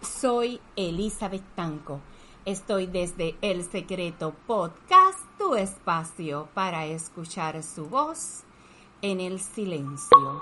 Soy 0.00 0.60
Elizabeth 0.74 1.44
Tanco. 1.54 2.00
Estoy 2.44 2.88
desde 2.88 3.36
El 3.42 3.62
Secreto 3.62 4.34
Podcast, 4.44 5.20
tu 5.38 5.54
espacio 5.54 6.48
para 6.52 6.86
escuchar 6.86 7.62
su 7.62 7.86
voz 7.86 8.42
en 9.02 9.20
el 9.20 9.38
silencio. 9.38 10.40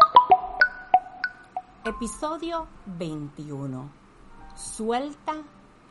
Episodio 1.84 2.66
21. 2.86 3.90
Suelta 4.56 5.34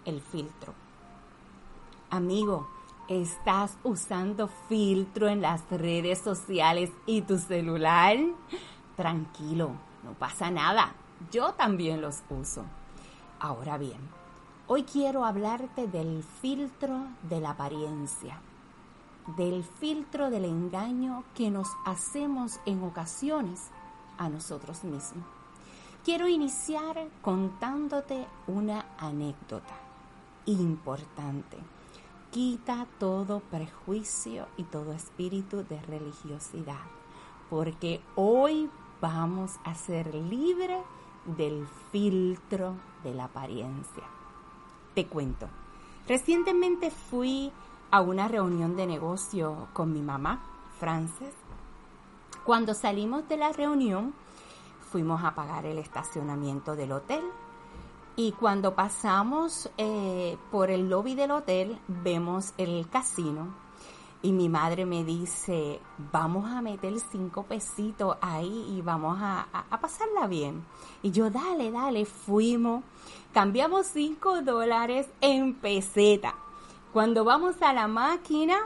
el 0.05 0.21
filtro. 0.21 0.73
Amigo, 2.09 2.67
¿estás 3.07 3.77
usando 3.83 4.49
filtro 4.67 5.27
en 5.27 5.41
las 5.41 5.69
redes 5.69 6.17
sociales 6.17 6.89
y 7.05 7.21
tu 7.21 7.37
celular? 7.37 8.17
Tranquilo, 8.97 9.73
no 10.03 10.13
pasa 10.13 10.49
nada 10.49 10.95
yo 11.31 11.53
también 11.53 12.01
los 12.01 12.23
uso. 12.29 12.65
Ahora 13.41 13.77
bien, 13.77 14.01
hoy 14.67 14.83
quiero 14.83 15.23
hablarte 15.23 15.87
del 15.87 16.23
filtro 16.41 17.07
de 17.21 17.39
la 17.39 17.51
apariencia, 17.51 18.41
del 19.37 19.63
filtro 19.63 20.29
del 20.29 20.43
engaño 20.43 21.23
que 21.35 21.49
nos 21.49 21.69
hacemos 21.85 22.59
en 22.65 22.83
ocasiones 22.83 23.69
a 24.17 24.27
nosotros 24.27 24.83
mismos. 24.83 25.23
Quiero 26.03 26.27
iniciar 26.27 27.07
contándote 27.21 28.27
una 28.47 28.85
anécdota 28.97 29.75
importante. 30.45 31.55
Quita 32.31 32.87
todo 32.99 33.39
prejuicio 33.39 34.47
y 34.57 34.63
todo 34.63 34.91
espíritu 34.91 35.63
de 35.63 35.81
religiosidad, 35.83 36.83
porque 37.49 38.01
hoy 38.15 38.69
vamos 38.99 39.51
a 39.63 39.75
ser 39.75 40.13
libres 40.13 40.83
del 41.37 41.67
filtro 41.91 42.75
de 43.03 43.13
la 43.13 43.25
apariencia. 43.25 44.03
Te 44.93 45.07
cuento, 45.07 45.47
recientemente 46.07 46.91
fui 46.91 47.51
a 47.91 48.01
una 48.01 48.27
reunión 48.27 48.75
de 48.75 48.87
negocio 48.87 49.67
con 49.73 49.93
mi 49.93 50.01
mamá, 50.01 50.43
Frances. 50.79 51.33
Cuando 52.43 52.73
salimos 52.73 53.27
de 53.27 53.37
la 53.37 53.51
reunión, 53.51 54.13
fuimos 54.91 55.23
a 55.23 55.35
pagar 55.35 55.65
el 55.65 55.77
estacionamiento 55.77 56.75
del 56.75 56.91
hotel 56.91 57.23
y 58.15 58.31
cuando 58.33 58.75
pasamos 58.75 59.69
eh, 59.77 60.37
por 60.51 60.71
el 60.71 60.89
lobby 60.89 61.15
del 61.15 61.31
hotel 61.31 61.79
vemos 61.87 62.53
el 62.57 62.89
casino 62.89 63.68
y 64.21 64.33
mi 64.33 64.49
madre 64.49 64.85
me 64.85 65.05
dice, 65.05 65.79
vamos 66.11 66.51
a 66.51 66.61
meter 66.61 66.93
cinco 66.99 67.43
pesitos 67.43 68.17
ahí 68.19 68.65
y 68.69 68.81
vamos 68.81 69.17
a, 69.21 69.47
pasarla 69.79 70.27
bien. 70.27 70.65
Y 71.01 71.11
yo, 71.11 71.29
dale, 71.29 71.71
dale, 71.71 72.05
fuimos, 72.05 72.83
cambiamos 73.33 73.87
cinco 73.87 74.41
dólares 74.41 75.07
en 75.21 75.53
peseta. 75.53 76.35
Cuando 76.91 77.23
vamos 77.23 77.61
a 77.61 77.71
la 77.71 77.87
máquina, 77.87 78.57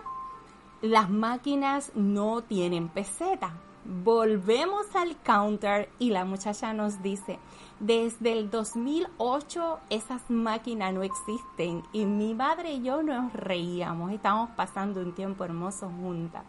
las 0.81 1.09
máquinas 1.09 1.92
no 1.94 2.42
tienen 2.42 2.90
peseta. 2.90 3.54
Volvemos 3.86 4.95
al 4.95 5.17
counter 5.23 5.89
y 6.00 6.12
la 6.12 6.23
muchacha 6.23 6.72
nos 6.72 7.02
dice, 7.02 7.38
desde 7.81 8.31
el 8.31 8.50
2008 8.50 9.80
esas 9.90 10.22
máquinas 10.30 10.94
no 10.94 11.03
existen 11.03 11.84
y 11.92 12.06
mi 12.06 12.34
madre 12.34 12.75
y 12.75 12.81
yo 12.81 13.03
nos 13.03 13.34
reíamos, 13.34 14.14
estábamos 14.14 14.52
pasando 14.52 15.02
un 15.02 15.14
tiempo 15.14 15.44
hermoso 15.44 15.90
juntas. 15.90 16.44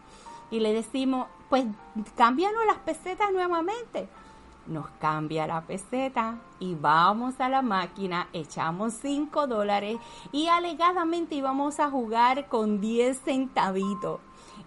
Y 0.52 0.60
le 0.60 0.72
decimos, 0.72 1.26
pues 1.50 1.64
cámbianos 2.14 2.64
las 2.66 2.78
pesetas 2.78 3.32
nuevamente. 3.32 4.08
Nos 4.68 4.88
cambia 5.00 5.48
la 5.48 5.62
peseta 5.62 6.38
y 6.60 6.76
vamos 6.76 7.40
a 7.40 7.48
la 7.48 7.62
máquina, 7.62 8.28
echamos 8.32 8.94
5 8.94 9.48
dólares 9.48 9.98
y 10.30 10.46
alegadamente 10.46 11.34
íbamos 11.34 11.80
a 11.80 11.90
jugar 11.90 12.48
con 12.48 12.80
10 12.80 13.20
centavitos 13.22 14.20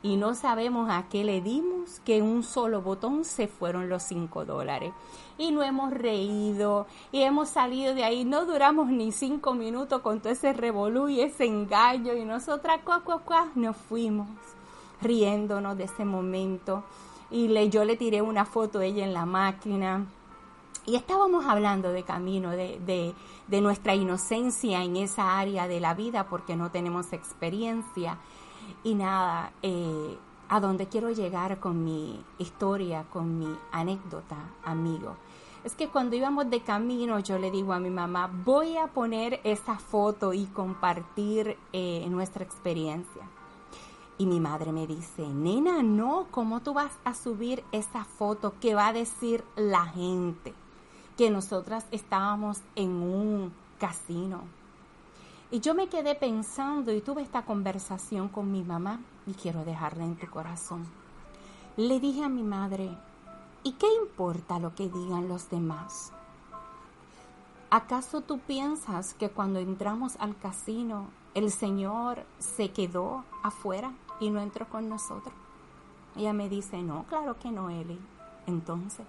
y 0.04 0.16
no 0.16 0.36
sabemos 0.36 0.90
a 0.90 1.08
qué 1.10 1.24
le 1.24 1.42
dimos, 1.42 2.00
que 2.06 2.22
un 2.22 2.44
solo 2.44 2.82
botón 2.82 3.26
se 3.26 3.48
fueron 3.48 3.90
los 3.90 4.04
5 4.04 4.46
dólares. 4.46 4.94
Y 5.38 5.52
no 5.52 5.64
hemos 5.64 5.92
reído 5.92 6.88
y 7.12 7.22
hemos 7.22 7.50
salido 7.50 7.94
de 7.94 8.04
ahí, 8.04 8.26
no 8.26 8.46
duramos 8.46 8.88
ni 8.88 9.12
cinco 9.12 9.54
minutos 9.54 10.02
con 10.02 10.20
todo 10.20 10.34
ese 10.34 10.52
revolú 10.54 11.10
y 11.10 11.22
ese 11.22 11.46
engaño 11.46 12.14
y 12.14 12.26
nosotras 12.26 12.80
cuá, 12.84 13.02
cuá, 13.02 13.20
cuá, 13.20 13.48
nos 13.54 13.78
fuimos 13.78 14.28
riéndonos 15.02 15.78
de 15.78 15.84
ese 15.84 16.06
momento. 16.06 16.84
Y 17.30 17.50
le, 17.50 17.70
yo 17.70 17.86
le 17.86 17.98
tiré 17.98 18.22
una 18.22 18.46
foto 18.46 18.80
a 18.80 18.86
ella 18.86 19.04
en 19.04 19.14
la 19.14 19.26
máquina. 19.26 20.08
Y 20.88 20.96
estábamos 20.96 21.46
hablando 21.46 21.92
de 21.92 22.04
camino, 22.04 22.52
de, 22.52 22.80
de, 22.80 23.14
de 23.48 23.62
nuestra 23.62 23.94
inocencia 23.94 24.84
en 24.84 24.96
esa 24.96 25.38
área 25.38 25.68
de 25.68 25.80
la 25.80 25.94
vida 25.94 26.28
porque 26.28 26.56
no 26.56 26.72
tenemos 26.72 27.14
experiencia 27.14 28.18
y 28.84 28.96
nada, 28.96 29.52
eh, 29.62 30.18
a 30.50 30.60
dónde 30.60 30.88
quiero 30.88 31.12
llegar 31.12 31.60
con 31.60 31.84
mi 31.84 32.24
historia, 32.38 33.06
con 33.12 33.38
mi 33.38 33.54
anécdota, 33.72 34.38
amigo. 34.64 35.16
Es 35.64 35.76
que 35.76 35.90
cuando 35.90 36.16
íbamos 36.16 36.50
de 36.50 36.62
camino, 36.62 37.20
yo 37.20 37.38
le 37.38 37.52
digo 37.52 37.74
a 37.74 37.80
mi 37.80 37.90
mamá, 37.90 38.32
voy 38.46 38.78
a 38.78 38.88
poner 38.88 39.42
esa 39.44 39.78
foto 39.78 40.34
y 40.34 40.46
compartir 40.46 41.58
eh, 41.74 42.06
nuestra 42.10 42.44
experiencia. 42.44 43.24
Y 44.18 44.26
mi 44.26 44.40
madre 44.40 44.72
me 44.72 44.88
dice, 44.88 45.28
nena, 45.28 45.84
no, 45.84 46.28
¿cómo 46.32 46.62
tú 46.62 46.74
vas 46.74 46.94
a 47.04 47.14
subir 47.14 47.64
esa 47.72 48.04
foto? 48.04 48.54
¿Qué 48.60 48.74
va 48.74 48.88
a 48.88 48.94
decir 48.94 49.44
la 49.56 49.86
gente? 49.86 50.54
Que 51.18 51.30
nosotras 51.30 51.86
estábamos 51.92 52.62
en 52.76 52.92
un 52.92 53.54
casino. 53.78 54.44
Y 55.50 55.62
yo 55.62 55.74
me 55.74 55.88
quedé 55.88 56.14
pensando 56.16 56.92
y 56.92 57.00
tuve 57.00 57.22
esta 57.22 57.44
conversación 57.44 58.28
con 58.28 58.52
mi 58.52 58.64
mamá 58.64 59.00
y 59.26 59.34
quiero 59.34 59.64
dejarla 59.64 60.04
en 60.04 60.18
tu 60.18 60.30
corazón. 60.30 60.86
Le 61.78 62.02
dije 62.02 62.24
a 62.24 62.30
mi 62.30 62.44
madre, 62.44 62.90
¿y 63.64 63.74
qué 63.74 63.88
importa 64.02 64.60
lo 64.60 64.76
que 64.76 64.90
digan 64.90 65.30
los 65.30 65.50
demás? 65.50 66.12
¿Acaso 67.70 68.22
tú 68.22 68.40
piensas 68.40 69.14
que 69.14 69.30
cuando 69.30 69.60
entramos 69.60 70.18
al 70.20 70.38
casino 70.38 71.08
el 71.34 71.52
Señor 71.52 72.26
se 72.40 72.72
quedó 72.72 73.24
afuera 73.44 73.94
y 74.20 74.30
no 74.30 74.42
entró 74.42 74.68
con 74.68 74.90
nosotros? 74.90 75.34
Ella 76.18 76.34
me 76.34 76.50
dice, 76.50 76.82
no, 76.82 77.04
claro 77.04 77.38
que 77.40 77.52
no, 77.52 77.70
Eli. 77.70 78.00
Entonces, 78.48 79.06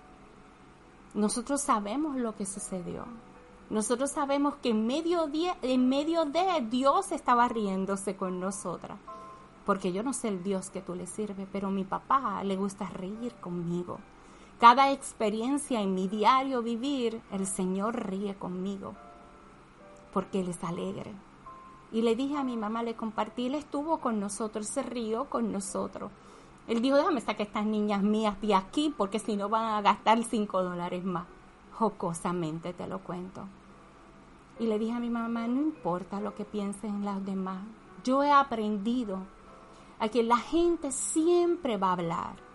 nosotros 1.15 1.63
sabemos 1.63 2.17
lo 2.17 2.37
que 2.37 2.47
sucedió. 2.47 3.07
Nosotros 3.71 4.11
sabemos 4.11 4.55
que 4.63 4.71
en 4.71 4.87
medio, 4.87 5.27
de, 5.27 5.53
en 5.61 5.89
medio 5.89 6.25
de 6.25 6.67
Dios 6.71 7.13
estaba 7.13 7.49
riéndose 7.49 8.17
con 8.17 8.41
nosotras. 8.41 8.99
Porque 9.67 9.93
yo 9.93 10.03
no 10.03 10.15
sé 10.15 10.29
el 10.29 10.43
Dios 10.43 10.71
que 10.71 10.81
tú 10.81 10.95
le 10.95 11.07
sirves, 11.07 11.47
pero 11.53 11.69
a 11.69 11.71
mi 11.71 11.85
papá 11.85 12.43
le 12.45 12.57
gusta 12.57 12.87
reír 12.89 13.35
conmigo. 13.35 13.99
Cada 14.59 14.91
experiencia 14.91 15.83
en 15.83 15.95
mi 15.95 16.09
diario 16.09 16.63
vivir, 16.63 17.21
el 17.31 17.47
Señor 17.47 18.09
ríe 18.09 18.35
conmigo. 18.35 18.95
Porque 20.15 20.41
Él 20.41 20.49
es 20.49 20.65
alegre. 20.65 21.13
Y 21.93 22.01
le 22.01 22.17
dije 22.17 22.39
a 22.39 22.45
mi 22.45 22.57
mamá, 22.57 22.83
le 22.83 22.97
compartí, 22.97 23.47
Él 23.47 23.55
estuvo 23.55 23.99
con 23.99 24.19
nosotros, 24.19 24.67
se 24.67 24.83
rió 24.83 25.27
con 25.27 25.53
nosotros. 25.53 26.11
Él 26.67 26.81
dijo, 26.81 26.97
déjame 26.97 27.21
sacar 27.21 27.47
estas 27.47 27.67
niñas 27.67 28.03
mías 28.03 28.41
de 28.41 28.55
aquí 28.55 28.95
porque 28.97 29.19
si 29.19 29.37
no 29.37 29.51
van 29.51 29.65
a 29.65 29.83
gastar 29.83 30.23
cinco 30.25 30.63
dólares 30.63 31.05
más. 31.05 31.27
Jocosamente 31.79 32.73
te 32.73 32.89
lo 32.89 32.99
cuento. 32.99 33.45
Y 34.59 34.67
le 34.67 34.81
dije 34.81 34.93
a 34.93 34.99
mi 34.99 35.11
mamá, 35.11 35.47
no 35.47 35.61
importa 35.61 36.21
lo 36.21 36.35
que 36.35 36.45
piensen 36.45 37.05
las 37.05 37.25
demás. 37.25 37.63
Yo 38.03 38.25
he 38.25 38.33
aprendido 38.33 39.21
a 40.01 40.09
que 40.09 40.25
la 40.25 40.39
gente 40.39 40.91
siempre 40.91 41.77
va 41.77 41.91
a 41.91 41.93
hablar. 41.93 42.49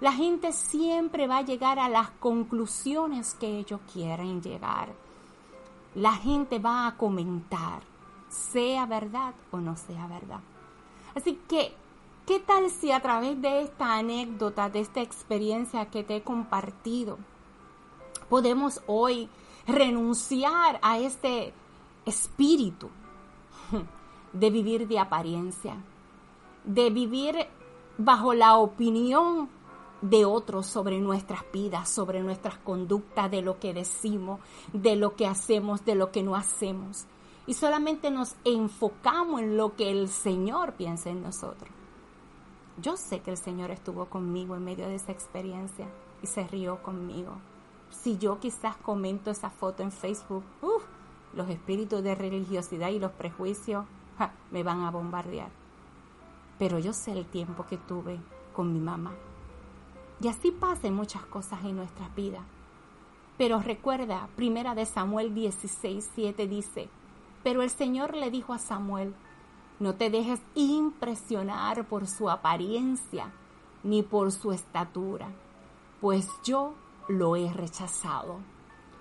La 0.00 0.12
gente 0.12 0.52
siempre 0.52 1.26
va 1.26 1.38
a 1.38 1.42
llegar 1.42 1.78
a 1.78 1.90
las 1.90 2.08
conclusiones 2.10 3.34
que 3.34 3.58
ellos 3.58 3.80
quieren 3.92 4.40
llegar. 4.40 4.88
La 5.94 6.12
gente 6.12 6.58
va 6.58 6.86
a 6.86 6.96
comentar, 6.96 7.82
sea 8.30 8.86
verdad 8.86 9.34
o 9.50 9.58
no 9.58 9.76
sea 9.76 10.06
verdad. 10.06 10.40
Así 11.14 11.38
que, 11.46 11.74
¿qué 12.24 12.40
tal 12.40 12.70
si 12.70 12.92
a 12.92 13.00
través 13.00 13.42
de 13.42 13.60
esta 13.60 13.98
anécdota, 13.98 14.70
de 14.70 14.80
esta 14.80 15.02
experiencia 15.02 15.90
que 15.90 16.02
te 16.02 16.16
he 16.16 16.22
compartido, 16.22 17.18
podemos 18.30 18.80
hoy 18.86 19.28
renunciar 19.66 20.78
a 20.82 20.98
este 20.98 21.52
espíritu 22.06 22.88
de 24.32 24.50
vivir 24.50 24.88
de 24.88 24.98
apariencia, 24.98 25.76
de 26.64 26.88
vivir 26.90 27.36
bajo 27.98 28.32
la 28.32 28.56
opinión 28.56 29.50
de 30.00 30.24
otros 30.24 30.66
sobre 30.66 30.98
nuestras 31.00 31.40
vidas, 31.52 31.90
sobre 31.90 32.22
nuestras 32.22 32.56
conductas, 32.58 33.30
de 33.30 33.42
lo 33.42 33.58
que 33.58 33.74
decimos, 33.74 34.40
de 34.72 34.96
lo 34.96 35.14
que 35.16 35.26
hacemos, 35.26 35.84
de 35.84 35.96
lo 35.96 36.10
que 36.10 36.22
no 36.22 36.36
hacemos. 36.36 37.06
Y 37.46 37.54
solamente 37.54 38.10
nos 38.10 38.36
enfocamos 38.44 39.40
en 39.40 39.56
lo 39.56 39.74
que 39.74 39.90
el 39.90 40.08
Señor 40.08 40.74
piensa 40.74 41.10
en 41.10 41.22
nosotros. 41.22 41.68
Yo 42.80 42.96
sé 42.96 43.20
que 43.20 43.32
el 43.32 43.36
Señor 43.36 43.72
estuvo 43.72 44.06
conmigo 44.06 44.54
en 44.54 44.64
medio 44.64 44.86
de 44.86 44.94
esa 44.94 45.12
experiencia 45.12 45.88
y 46.22 46.28
se 46.28 46.46
rió 46.46 46.82
conmigo 46.82 47.36
Si 47.90 48.18
yo 48.18 48.40
quizás 48.40 48.76
comento 48.76 49.30
esa 49.30 49.50
foto 49.50 49.82
en 49.82 49.92
Facebook, 49.92 50.44
los 51.34 51.48
espíritus 51.48 52.02
de 52.02 52.14
religiosidad 52.14 52.88
y 52.90 52.98
los 52.98 53.12
prejuicios 53.12 53.84
me 54.50 54.62
van 54.62 54.82
a 54.82 54.90
bombardear. 54.90 55.50
Pero 56.58 56.78
yo 56.78 56.92
sé 56.92 57.12
el 57.12 57.26
tiempo 57.26 57.66
que 57.66 57.76
tuve 57.76 58.18
con 58.54 58.72
mi 58.72 58.80
mamá. 58.80 59.12
Y 60.20 60.28
así 60.28 60.50
pasan 60.50 60.94
muchas 60.94 61.24
cosas 61.24 61.64
en 61.64 61.76
nuestras 61.76 62.14
vidas. 62.14 62.42
Pero 63.38 63.60
recuerda, 63.60 64.28
primera 64.36 64.74
de 64.74 64.84
Samuel 64.84 65.34
16, 65.34 66.10
7 66.14 66.46
dice, 66.46 66.90
pero 67.42 67.62
el 67.62 67.70
Señor 67.70 68.14
le 68.14 68.30
dijo 68.30 68.52
a 68.52 68.58
Samuel, 68.58 69.14
no 69.78 69.94
te 69.94 70.10
dejes 70.10 70.40
impresionar 70.54 71.86
por 71.86 72.06
su 72.06 72.28
apariencia 72.28 73.32
ni 73.82 74.02
por 74.02 74.30
su 74.30 74.52
estatura, 74.52 75.28
pues 76.02 76.28
yo 76.44 76.74
lo 77.10 77.34
he 77.34 77.52
rechazado. 77.52 78.38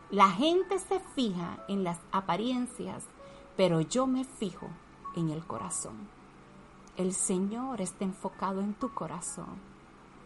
La 0.10 0.30
gente 0.32 0.80
se 0.80 1.00
fija 1.00 1.60
en 1.68 1.84
las 1.84 2.00
apariencias, 2.12 3.04
pero 3.56 3.82
yo 3.82 4.08
me 4.08 4.24
fijo 4.24 4.68
en 5.16 5.30
el 5.30 5.46
corazón. 5.46 6.08
El 6.98 7.14
Señor 7.14 7.82
está 7.82 8.06
enfocado 8.06 8.62
en 8.62 8.74
tu 8.74 8.92
corazón. 8.94 9.70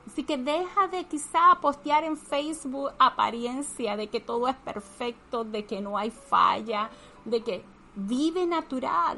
Así 0.07 0.23
que 0.23 0.37
deja 0.37 0.87
de 0.87 1.05
quizá 1.05 1.57
postear 1.61 2.03
en 2.03 2.17
Facebook 2.17 2.91
apariencia 2.97 3.97
de 3.97 4.07
que 4.07 4.21
todo 4.21 4.47
es 4.47 4.55
perfecto, 4.55 5.43
de 5.43 5.65
que 5.65 5.81
no 5.81 5.97
hay 5.97 6.11
falla, 6.11 6.89
de 7.25 7.43
que 7.43 7.63
vive 7.95 8.45
natural. 8.45 9.17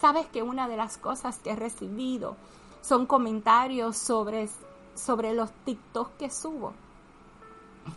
Sabes 0.00 0.26
que 0.26 0.42
una 0.42 0.68
de 0.68 0.76
las 0.76 0.98
cosas 0.98 1.38
que 1.38 1.50
he 1.50 1.56
recibido 1.56 2.36
son 2.82 3.06
comentarios 3.06 3.96
sobre, 3.96 4.48
sobre 4.94 5.34
los 5.34 5.50
TikTok 5.64 6.16
que 6.18 6.30
subo. 6.30 6.72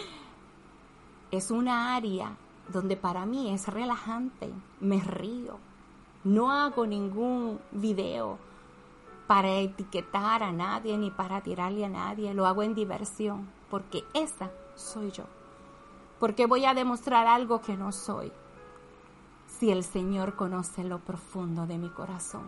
es 1.32 1.52
una 1.52 1.96
área 1.96 2.36
donde 2.72 2.96
para 2.96 3.26
mí 3.26 3.52
es 3.54 3.68
relajante, 3.68 4.52
me 4.80 5.00
río, 5.02 5.58
no 6.24 6.52
hago 6.52 6.86
ningún 6.86 7.60
video 7.72 8.38
para 9.28 9.50
etiquetar 9.58 10.44
a 10.44 10.52
nadie 10.52 10.98
ni 10.98 11.12
para 11.12 11.42
tirarle 11.42 11.86
a 11.86 11.90
nadie, 11.90 12.34
lo 12.34 12.46
hago 12.46 12.64
en 12.64 12.76
diversión, 12.76 13.50
porque 13.70 14.04
esa 14.14 14.50
soy 14.76 15.12
yo. 15.12 15.26
Porque 16.20 16.48
voy 16.48 16.66
a 16.66 16.74
demostrar 16.74 17.28
algo 17.28 17.62
que 17.62 17.78
no 17.78 17.92
soy 17.92 18.32
si 19.60 19.72
el 19.72 19.84
Señor 19.84 20.36
conoce 20.36 20.84
lo 20.84 21.00
profundo 21.00 21.68
de 21.68 21.78
mi 21.78 21.90
corazón? 21.90 22.44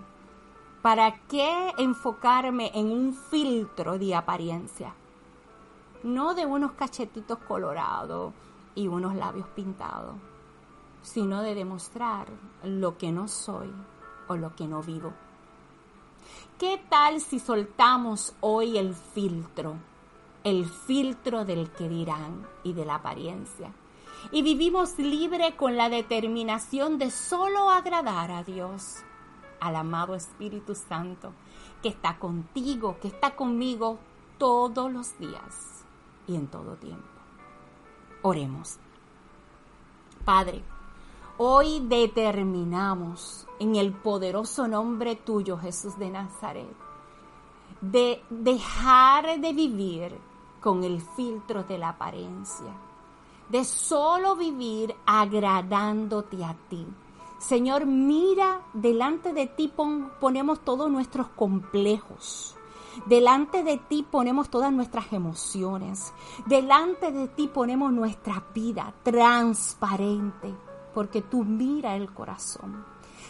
¿Para 0.82 1.14
qué 1.28 1.74
enfocarme 1.78 2.72
en 2.74 2.92
un 2.92 3.14
filtro 3.14 4.00
de 4.00 4.16
apariencia? 4.16 4.94
No 6.04 6.34
de 6.34 6.48
unos 6.48 6.72
cachetitos 6.72 7.38
colorados 7.48 8.34
y 8.74 8.88
unos 8.88 9.14
labios 9.14 9.48
pintados, 9.50 10.16
sino 11.04 11.44
de 11.44 11.54
demostrar 11.54 12.28
lo 12.64 12.98
que 12.98 13.12
no 13.12 13.28
soy 13.28 13.72
o 14.28 14.36
lo 14.36 14.56
que 14.56 14.68
no 14.68 14.82
vivo. 14.82 15.14
¿Qué 16.58 16.84
tal 16.90 17.22
si 17.22 17.40
soltamos 17.40 18.34
hoy 18.40 18.80
el 18.80 18.96
filtro? 18.96 19.76
El 20.44 20.66
filtro 20.66 21.46
del 21.46 21.70
que 21.70 21.88
dirán 21.88 22.48
y 22.64 22.74
de 22.74 22.86
la 22.86 22.96
apariencia 22.96 23.72
y 24.32 24.42
vivimos 24.42 24.98
libre 24.98 25.56
con 25.56 25.78
la 25.78 25.90
determinación 25.90 26.98
de 26.98 27.12
solo 27.12 27.70
agradar 27.70 28.32
a 28.32 28.44
Dios, 28.44 29.04
al 29.60 29.76
amado 29.76 30.16
Espíritu 30.16 30.74
Santo, 30.74 31.34
que 31.84 31.90
está 31.90 32.18
contigo, 32.18 32.98
que 33.00 33.08
está 33.08 33.36
conmigo 33.36 34.00
todos 34.40 34.92
los 34.92 35.18
días 35.20 35.81
y 36.32 36.36
en 36.36 36.48
todo 36.48 36.76
tiempo. 36.76 37.08
Oremos. 38.24 38.78
Padre, 40.26 40.62
hoy 41.38 41.80
determinamos 41.88 43.48
en 43.60 43.76
el 43.76 43.92
poderoso 43.94 44.68
nombre 44.68 45.16
tuyo, 45.16 45.58
Jesús 45.58 45.98
de 45.98 46.10
Nazaret, 46.10 46.76
de 47.82 48.24
dejar 48.30 49.40
de 49.40 49.54
vivir 49.54 50.18
con 50.60 50.84
el 50.84 51.02
filtro 51.02 51.64
de 51.64 51.78
la 51.78 51.90
apariencia 51.90 52.74
de 53.52 53.66
solo 53.66 54.38
vivir 54.38 54.96
agradándote 55.06 56.44
a 56.44 56.56
ti. 56.70 56.88
Señor, 57.38 57.86
mira, 57.86 58.62
delante 58.72 59.34
de 59.34 59.48
ti 59.48 59.72
ponemos 60.20 60.62
todos 60.62 60.90
nuestros 60.90 61.28
complejos. 61.30 62.56
Delante 63.06 63.64
de 63.64 63.78
ti 63.78 64.06
ponemos 64.10 64.50
todas 64.50 64.72
nuestras 64.72 65.12
emociones. 65.14 66.14
Delante 66.46 67.12
de 67.12 67.28
ti 67.28 67.48
ponemos 67.48 67.92
nuestra 67.92 68.44
vida 68.54 68.94
transparente, 69.04 70.54
porque 70.94 71.22
tú 71.22 71.44
mira 71.44 71.96
el 71.96 72.14
corazón. 72.14 72.86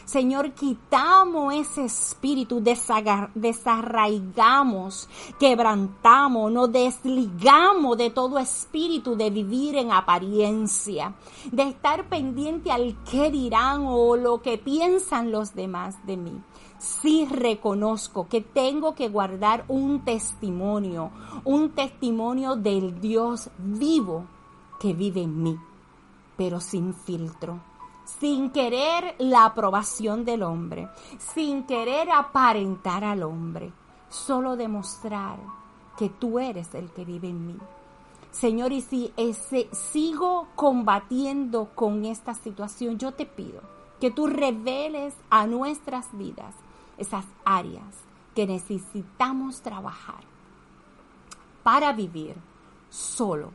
Señor, 0.06 0.52
quitamos 0.52 1.54
ese 1.54 1.86
espíritu, 1.86 2.62
desarraigamos, 2.62 5.08
quebrantamos, 5.40 6.52
nos 6.52 6.70
desligamos 6.72 7.98
de 7.98 8.10
todo 8.10 8.40
espíritu 8.40 9.16
de 9.16 9.30
vivir 9.30 9.78
en 9.78 9.92
apariencia, 9.92 11.14
de 11.52 11.64
estar 11.64 12.10
pendiente 12.10 12.72
al 12.72 12.98
qué 13.10 13.32
dirán 13.32 13.84
o 13.86 14.18
lo 14.18 14.42
que 14.42 14.58
piensan 14.58 15.32
los 15.32 15.54
demás 15.54 16.04
de 16.06 16.18
mí 16.18 16.42
sí 16.82 17.28
reconozco 17.30 18.28
que 18.28 18.42
tengo 18.42 18.96
que 18.96 19.08
guardar 19.08 19.66
un 19.68 20.04
testimonio, 20.04 21.12
un 21.46 21.70
testimonio 21.72 22.56
del 22.56 23.00
Dios 23.00 23.50
vivo 23.58 24.26
que 24.80 24.94
vive 24.94 25.22
en 25.22 25.44
mí, 25.44 25.58
pero 26.36 26.60
sin 26.60 26.94
filtro 26.94 27.60
sin 28.20 28.50
querer 28.52 29.16
la 29.20 29.46
aprobación 29.46 30.26
del 30.26 30.44
hombre, 30.44 30.90
sin 31.18 31.64
querer 31.64 32.10
aparentar 32.12 33.04
al 33.04 33.24
hombre, 33.24 33.72
solo 34.10 34.56
demostrar 34.56 35.40
que 35.98 36.10
tú 36.10 36.40
eres 36.40 36.74
el 36.76 36.92
que 36.92 37.06
vive 37.06 37.30
en 37.30 37.48
mí. 37.48 37.58
Señor, 38.32 38.72
y 38.72 38.82
si 38.82 39.14
sigo 39.72 40.48
combatiendo 40.56 41.70
con 41.76 42.06
esta 42.06 42.34
situación, 42.34 42.98
yo 42.98 43.14
te 43.14 43.26
pido 43.26 43.62
que 44.00 44.12
tú 44.12 44.28
reveles 44.28 45.14
a 45.30 45.46
nuestras 45.48 46.08
vidas 46.18 46.56
esas 47.02 47.26
áreas 47.44 47.96
que 48.36 48.48
necesitamos 48.48 49.62
trabajar 49.62 50.24
para 51.64 51.94
vivir 51.94 52.36
solo 52.90 53.52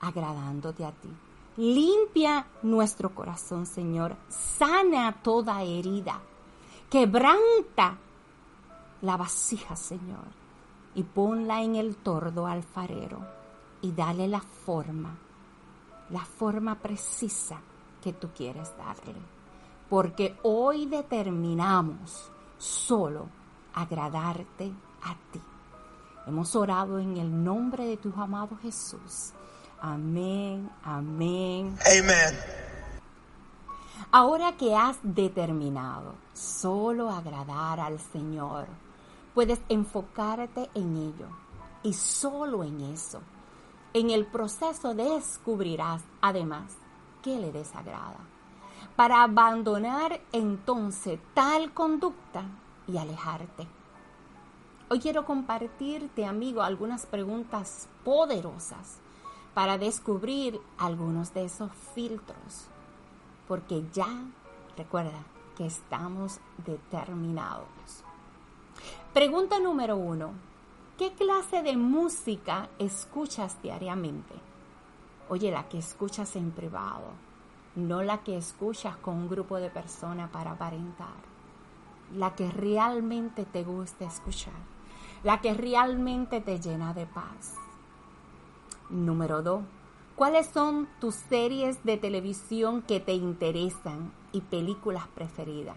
agradándote 0.00 0.84
a 0.84 0.92
ti. 0.92 1.10
Limpia 1.56 2.46
nuestro 2.62 3.14
corazón, 3.14 3.66
Señor. 3.66 4.16
Sana 4.28 5.12
toda 5.22 5.62
herida. 5.62 6.20
Quebranta 6.90 7.96
la 9.02 9.16
vasija, 9.16 9.74
Señor. 9.74 10.26
Y 10.94 11.02
ponla 11.02 11.62
en 11.62 11.76
el 11.76 11.96
tordo 11.96 12.46
alfarero. 12.46 13.20
Y 13.80 13.92
dale 13.92 14.28
la 14.28 14.40
forma, 14.40 15.16
la 16.10 16.24
forma 16.24 16.76
precisa 16.76 17.60
que 18.02 18.12
tú 18.12 18.28
quieres 18.34 18.76
darle. 18.76 19.14
Porque 19.88 20.36
hoy 20.42 20.86
determinamos 20.86 22.30
solo 22.58 23.28
agradarte 23.74 24.72
a 25.02 25.14
ti. 25.32 25.40
Hemos 26.26 26.56
orado 26.56 26.98
en 26.98 27.16
el 27.16 27.44
nombre 27.44 27.84
de 27.86 27.96
tu 27.96 28.12
amado 28.20 28.56
Jesús. 28.62 29.32
Amén, 29.80 30.68
amén. 30.82 31.76
Amén. 31.86 32.38
Ahora 34.10 34.56
que 34.56 34.74
has 34.74 34.98
determinado 35.02 36.14
solo 36.32 37.10
agradar 37.10 37.80
al 37.80 38.00
Señor, 38.00 38.66
puedes 39.34 39.60
enfocarte 39.68 40.70
en 40.74 40.96
ello 40.96 41.28
y 41.82 41.92
solo 41.92 42.64
en 42.64 42.80
eso. 42.80 43.20
En 43.92 44.10
el 44.10 44.26
proceso 44.26 44.94
descubrirás 44.94 46.02
además 46.20 46.72
qué 47.22 47.38
le 47.38 47.52
desagrada, 47.52 48.18
para 48.94 49.22
abandonar 49.22 50.20
entonces 50.32 51.18
tal 51.34 51.72
conducta 51.72 52.44
y 52.86 52.98
alejarte. 52.98 53.66
Hoy 54.88 55.00
quiero 55.00 55.24
compartirte, 55.24 56.24
amigo, 56.24 56.62
algunas 56.62 57.06
preguntas 57.06 57.88
poderosas 58.04 58.98
para 59.52 59.78
descubrir 59.78 60.60
algunos 60.78 61.34
de 61.34 61.46
esos 61.46 61.72
filtros, 61.94 62.68
porque 63.48 63.82
ya 63.92 64.06
recuerda 64.76 65.24
que 65.56 65.66
estamos 65.66 66.38
determinados. 66.64 68.04
Pregunta 69.12 69.58
número 69.58 69.96
uno, 69.96 70.32
¿qué 70.98 71.12
clase 71.14 71.62
de 71.62 71.76
música 71.76 72.68
escuchas 72.78 73.60
diariamente? 73.62 74.34
Oye, 75.28 75.50
la 75.50 75.68
que 75.68 75.78
escuchas 75.78 76.36
en 76.36 76.52
privado, 76.52 77.25
no 77.76 78.02
la 78.02 78.18
que 78.24 78.36
escuchas 78.36 78.96
con 78.96 79.14
un 79.14 79.28
grupo 79.28 79.58
de 79.58 79.70
personas 79.70 80.30
para 80.30 80.52
aparentar, 80.52 81.14
la 82.14 82.34
que 82.34 82.50
realmente 82.50 83.44
te 83.44 83.62
gusta 83.62 84.04
escuchar, 84.04 84.52
la 85.22 85.40
que 85.40 85.54
realmente 85.54 86.40
te 86.40 86.58
llena 86.58 86.92
de 86.94 87.06
paz. 87.06 87.54
Número 88.90 89.42
dos, 89.42 89.62
¿Cuáles 90.16 90.46
son 90.46 90.88
tus 90.98 91.14
series 91.14 91.84
de 91.84 91.98
televisión 91.98 92.80
que 92.80 93.00
te 93.00 93.12
interesan 93.12 94.10
y 94.32 94.40
películas 94.40 95.06
preferidas? 95.14 95.76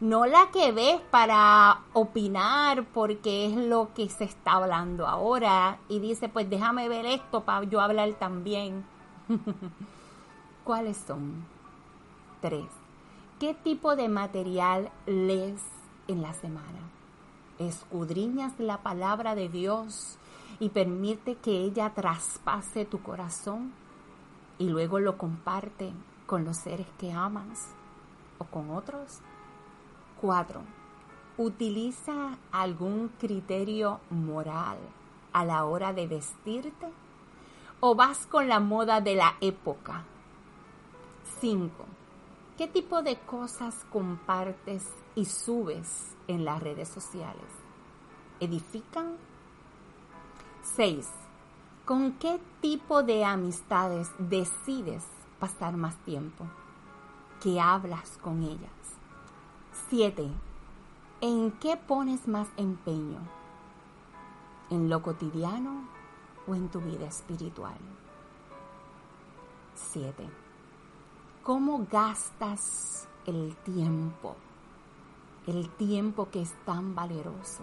No 0.00 0.26
la 0.26 0.50
que 0.52 0.70
ves 0.72 1.00
para 1.10 1.80
opinar 1.94 2.84
porque 2.92 3.46
es 3.46 3.56
lo 3.56 3.94
que 3.94 4.10
se 4.10 4.24
está 4.24 4.52
hablando 4.52 5.06
ahora 5.06 5.78
y 5.88 5.98
dice, 5.98 6.28
pues 6.28 6.50
déjame 6.50 6.90
ver 6.90 7.06
esto 7.06 7.44
para 7.44 7.64
yo 7.64 7.80
hablar 7.80 8.12
también. 8.18 8.84
¿Cuáles 10.70 10.98
son? 10.98 11.46
Tres. 12.40 12.68
¿Qué 13.40 13.54
tipo 13.54 13.96
de 13.96 14.08
material 14.08 14.92
lees 15.04 15.60
en 16.06 16.22
la 16.22 16.32
semana? 16.32 16.78
¿Escudriñas 17.58 18.52
la 18.60 18.80
palabra 18.80 19.34
de 19.34 19.48
Dios 19.48 20.16
y 20.60 20.68
permite 20.68 21.34
que 21.34 21.64
ella 21.64 21.90
traspase 21.92 22.84
tu 22.84 23.02
corazón 23.02 23.72
y 24.58 24.68
luego 24.68 25.00
lo 25.00 25.18
comparte 25.18 25.92
con 26.28 26.44
los 26.44 26.58
seres 26.58 26.86
que 27.00 27.10
amas 27.10 27.70
o 28.38 28.44
con 28.44 28.70
otros? 28.70 29.18
Cuatro, 30.20 30.60
utiliza 31.36 32.38
algún 32.52 33.10
criterio 33.18 33.98
moral 34.08 34.78
a 35.32 35.44
la 35.44 35.64
hora 35.64 35.92
de 35.92 36.06
vestirte 36.06 36.86
o 37.80 37.96
vas 37.96 38.24
con 38.26 38.46
la 38.46 38.60
moda 38.60 39.00
de 39.00 39.16
la 39.16 39.34
época. 39.40 40.04
Cinco, 41.40 41.86
¿qué 42.58 42.68
tipo 42.68 43.00
de 43.00 43.16
cosas 43.16 43.86
compartes 43.90 44.86
y 45.14 45.24
subes 45.24 46.14
en 46.28 46.44
las 46.44 46.62
redes 46.62 46.86
sociales? 46.86 47.46
¿Edifican 48.40 49.16
6. 50.62 51.08
¿Con 51.86 52.12
qué 52.18 52.38
tipo 52.60 53.02
de 53.02 53.24
amistades 53.24 54.10
decides 54.18 55.06
pasar 55.38 55.78
más 55.78 55.96
tiempo? 56.04 56.44
¿Qué 57.42 57.58
hablas 57.58 58.18
con 58.18 58.42
ellas? 58.42 58.98
7. 59.88 60.28
¿En 61.22 61.52
qué 61.52 61.78
pones 61.78 62.28
más 62.28 62.48
empeño? 62.58 63.20
¿En 64.68 64.90
lo 64.90 65.00
cotidiano 65.00 65.88
o 66.46 66.54
en 66.54 66.68
tu 66.68 66.82
vida 66.82 67.06
espiritual? 67.06 67.78
7. 69.74 70.49
¿Cómo 71.42 71.86
gastas 71.90 73.08
el 73.24 73.56
tiempo? 73.64 74.36
El 75.46 75.70
tiempo 75.70 76.28
que 76.28 76.42
es 76.42 76.52
tan 76.66 76.94
valeroso. 76.94 77.62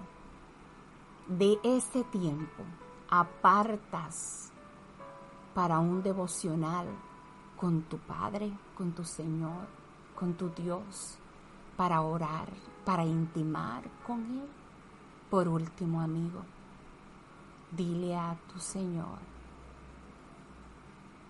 De 1.28 1.60
ese 1.64 2.04
tiempo 2.06 2.64
apartas 3.08 4.52
para 5.54 5.78
un 5.78 6.02
devocional 6.02 6.88
con 7.56 7.84
tu 7.84 8.00
Padre, 8.00 8.52
con 8.76 8.94
tu 8.94 9.04
Señor, 9.04 9.68
con 10.16 10.34
tu 10.34 10.50
Dios, 10.50 11.20
para 11.76 12.02
orar, 12.02 12.50
para 12.84 13.06
intimar 13.06 13.84
con 14.08 14.22
Él. 14.22 14.50
Por 15.30 15.48
último, 15.48 16.02
amigo, 16.02 16.42
dile 17.72 18.18
a 18.18 18.36
tu 18.52 18.60
Señor, 18.60 19.20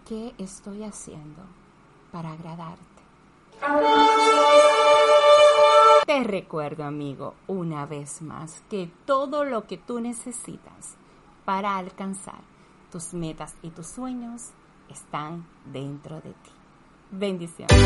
¿qué 0.06 0.34
estoy 0.38 0.86
haciendo 0.86 1.57
para 2.18 2.32
agradarte? 2.32 2.82
Te 6.08 6.24
recuerdo, 6.24 6.84
amigo, 6.84 7.36
una 7.46 7.86
vez 7.86 8.24
más, 8.24 8.64
que 8.72 8.90
todo 9.06 9.44
lo 9.44 9.68
que 9.68 9.78
tú 9.78 10.00
necesitas 10.00 10.96
para 11.46 11.78
alcanzar 11.78 12.40
tus 12.92 13.14
metas 13.14 13.54
y 13.62 13.70
tus 13.70 13.86
sueños 13.86 14.50
están 14.90 15.46
dentro 15.66 16.16
de 16.16 16.32
ti. 16.32 16.52
Bendiciones. 17.12 17.78